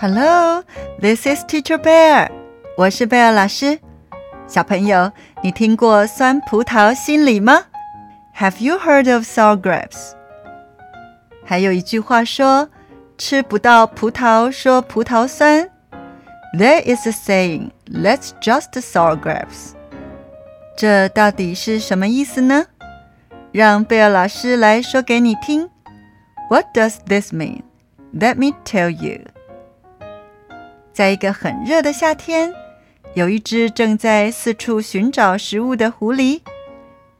[0.00, 0.62] Hello,
[1.00, 2.30] this is Teacher Bear.
[2.78, 3.78] 我是贝尔老师。
[4.46, 5.12] 小朋友，
[5.42, 7.64] 你听过酸葡萄心理吗？
[8.38, 10.12] Have you heard of sour grapes？
[11.44, 12.68] 还有一句话说：“
[13.18, 15.68] 吃不到葡萄说葡萄酸。”
[16.58, 19.74] There is a saying, "Let's just sour grapes."
[20.74, 22.64] 这到底是什么意思呢？
[23.52, 25.68] 让贝尔老师来说给你听。
[26.48, 27.60] What does this mean?
[28.18, 29.20] Let me tell you.
[30.93, 32.53] 在一个很热的夏天，
[33.13, 36.41] 有一只正在四处寻找食物的狐狸。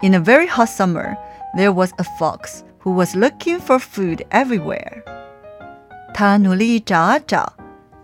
[0.02, 1.16] In a very hot summer,
[1.56, 5.04] there was a fox who was looking for food everywhere.
[6.14, 7.54] 他努力找啊找。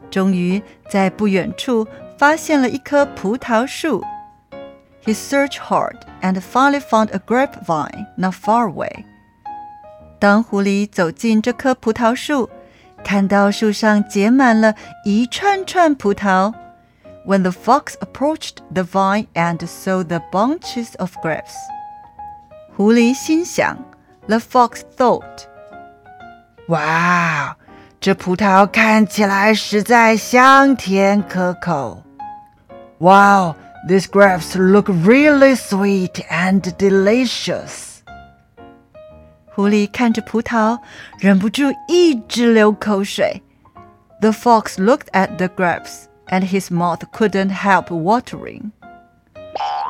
[0.09, 1.85] 终于在不远处
[2.17, 4.01] 发现了一棵葡萄树。
[5.03, 9.03] He searched hard and finally found a grapevine not far away.
[10.19, 12.49] 当狐狸走进这棵葡萄树，
[13.06, 14.74] 看到树上结满了
[15.04, 16.52] 一串串葡萄。
[17.26, 21.54] When the fox approached the vine and saw the bunches of grapes，
[22.76, 23.76] 狐狸心想，
[24.26, 25.44] The fox thought，
[26.68, 27.56] 哇！
[28.00, 32.02] 这葡萄看起来实在香甜可口。
[32.98, 33.54] Wow,
[33.88, 37.85] these grapes look really sweet and delicious.
[39.56, 40.78] 狐狸看着葡萄，
[41.18, 43.42] 忍不住一直流口水。
[44.20, 48.70] The fox looked at the grapes, and his mouth couldn't help watering.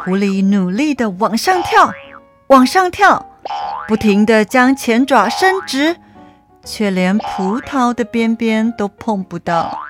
[0.04, 1.92] 狐狸努力地往上跳，
[2.48, 3.24] 往上跳，
[3.86, 5.96] 不停地将前爪伸直。
[6.64, 9.80] 却连葡萄的边边都碰不到。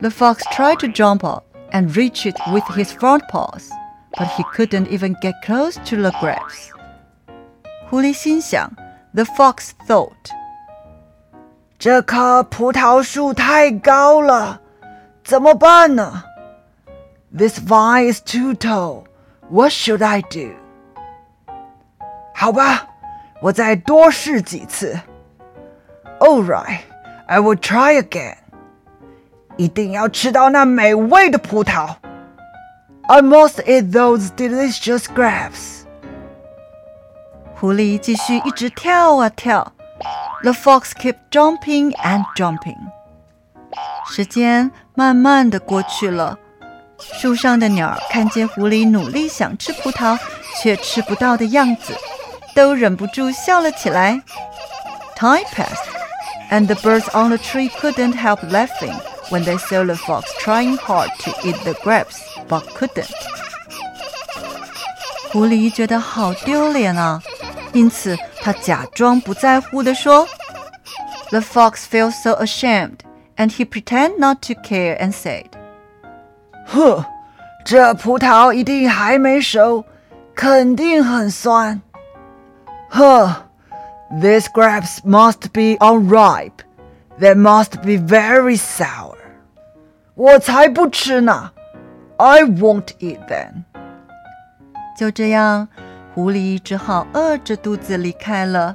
[0.00, 3.68] The fox tried to jump up and reach it with his front paws,
[4.14, 6.70] but he couldn't even get close to the grapes.
[7.88, 8.70] 狐狸心想，
[9.14, 10.30] The fox thought，
[11.78, 14.60] 这棵葡萄树太高了，
[15.24, 16.24] 怎么办呢？
[17.36, 19.04] This vine is too tall.
[19.48, 20.54] What should I do?
[22.34, 22.86] 好吧，
[23.40, 24.98] 我再多试几次。
[26.20, 26.80] all right,
[27.26, 28.36] I will try again.
[29.56, 31.96] 一定要吃到那美味的葡萄。
[33.08, 35.82] I must eat those delicious grapes.
[37.54, 39.72] 狐狸继续一直跳啊跳。
[40.42, 42.78] The fox kept jumping and jumping.
[44.08, 46.38] 时间慢慢的过去了。
[46.98, 50.18] 树上的鸟看见狐狸努力想吃葡萄
[50.60, 51.94] 却吃不到的样子，
[52.54, 54.20] 都忍不住笑了起来。
[55.16, 55.86] Time passed
[56.50, 58.94] and the birds on the tree couldn't help laughing
[59.28, 63.06] when they saw the fox trying hard to eat the grapes but couldn't.
[65.30, 67.22] 狐狸觉得好丢脸啊，
[67.74, 70.26] 因此他假装不在乎地说：“
[71.30, 72.98] The fox felt so ashamed,
[73.36, 75.46] and he pretended not to care and said,
[76.66, 77.04] 哼，
[77.64, 79.84] 这葡萄一定还没熟，
[80.34, 81.80] 肯定很酸。
[82.88, 83.46] 呵。”
[84.20, 86.64] these grapes must be unripe.
[87.20, 89.14] They must be very sour.
[90.16, 91.52] 我才不吃呢！
[92.16, 93.62] I won't eat them.
[94.98, 95.68] 就这样，
[96.14, 98.74] 狐狸只好饿着肚子离开了。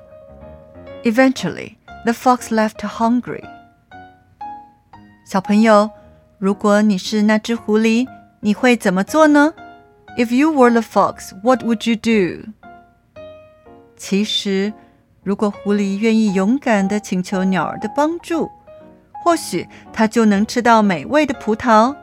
[1.03, 3.43] Eventually, the fox left hungry.
[5.25, 5.89] 小朋友，
[6.37, 8.07] 如果你是那只狐狸，
[8.39, 9.53] 你会怎么做呢？
[10.17, 12.51] If you were the fox, what would you do?
[13.95, 14.73] 其实。
[15.23, 18.47] 如果狐狸愿意勇敢地请求鸟儿的帮助，
[19.23, 21.95] 或许它就能吃到美味的葡萄。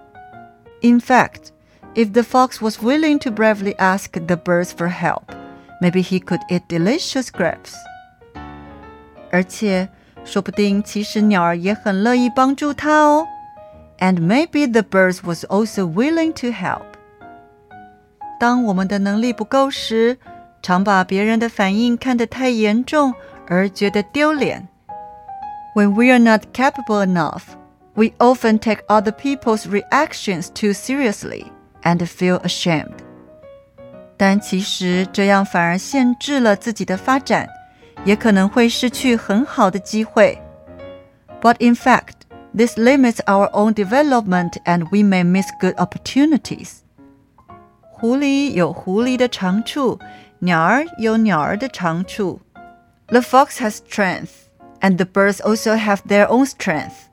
[0.81, 1.51] In fact,
[1.97, 5.33] if the fox was willing to bravely ask the birds for help,
[5.81, 7.75] maybe he could eat delicious grapes.
[9.31, 9.89] 而且，
[10.25, 13.27] 说不定其实鸟儿也很乐意帮助它哦。
[13.99, 16.85] And maybe the birds was also willing to help.
[18.41, 20.19] 当我们的能力不够时，
[20.63, 23.15] 常把别人的反应看得太严重
[23.47, 24.69] 而觉得丢脸。
[25.75, 27.43] When we are not capable enough,
[27.95, 31.47] we often take other people's reactions too seriously
[31.87, 32.99] and feel ashamed.
[34.17, 37.49] 但其实这样反而限制了自己的发展，
[38.05, 40.41] 也可能会失去很好的机会。
[41.41, 42.23] But in fact,
[42.57, 46.83] this limits our own development and we may miss good opportunities.
[47.91, 49.99] 狐狸有狐狸的长处，
[50.41, 52.41] 鸟儿有鸟儿的长处。
[53.09, 54.31] The fox has strength,
[54.81, 57.09] and the birds also have their own strength.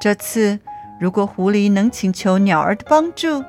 [0.00, 0.58] 这次，
[1.00, 3.44] 如果狐狸能请求鸟儿的帮助，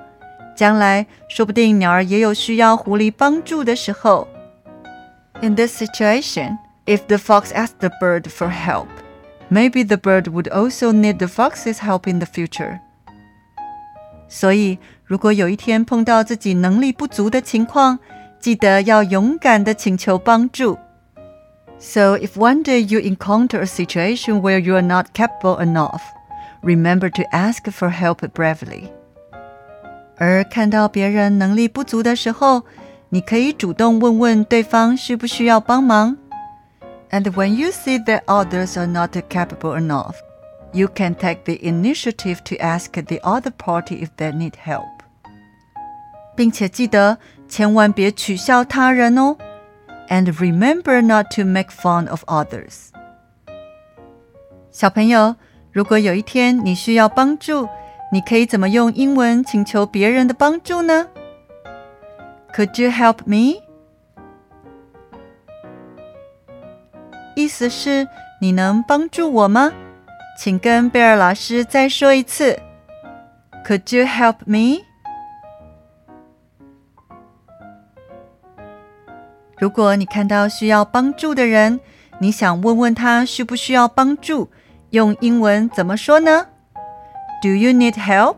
[0.56, 4.28] 将来说不定鸟儿也有需要狐狸帮助的时候。
[5.42, 8.88] In this situation, if the fox asked the bird for help,
[9.50, 12.80] maybe the bird would also need the fox's help in the future.
[14.28, 18.00] 所以，如果有一天碰到自己能力不足的情况，
[18.40, 20.78] 记得要勇敢的请求帮助。
[21.78, 26.02] So, if one day you encounter a situation where you are not capable enough,
[26.62, 28.90] remember to ask for help bravely.
[30.18, 32.64] 而看到别人能力不足的时候，
[33.10, 36.18] 你可以主动问问对方需不需要帮忙。
[37.10, 40.16] And when you see that others are not capable enough,
[40.72, 44.88] you can take the initiative to ask the other party if they need help.
[46.36, 49.38] 并且记得千万别取笑他人哦。
[50.10, 52.90] And remember not to make fun of others.
[54.72, 55.36] 小朋友，
[55.79, 57.69] 如果有一天你需要帮助，
[58.11, 61.07] 你可以怎么用英文请求别人的帮助呢
[62.53, 63.63] ？Could you help me？
[67.37, 68.09] 意思是
[68.41, 69.73] 你能帮助我吗？
[70.37, 72.59] 请跟贝尔老师再说一次。
[73.65, 74.83] Could you help me？
[79.61, 81.79] 如果你看到需要帮助的人，
[82.19, 84.51] 你想问问他需不需要帮助，
[84.92, 86.48] 用英文怎么说呢？
[87.42, 88.38] Do you need help？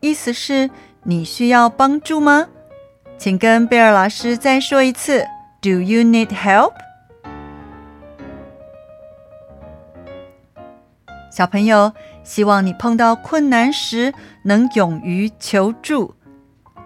[0.00, 0.70] 意思是
[1.04, 2.48] 你需要帮助吗？
[3.16, 5.24] 请跟贝尔老师再说一次。
[5.62, 6.72] Do you need help？
[11.30, 11.92] 小朋友，
[12.22, 14.12] 希望你碰到困难时
[14.42, 16.14] 能勇于求助。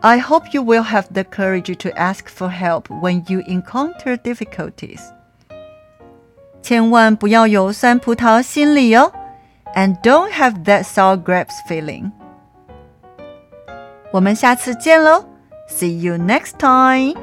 [0.00, 5.00] I hope you will have the courage to ask for help when you encounter difficulties.
[6.62, 9.12] 千万不要有酸葡萄心理哦，
[9.74, 12.10] and don't have that sour grapes feeling。
[14.10, 15.24] 我们下次见喽，
[15.68, 17.14] See you next time。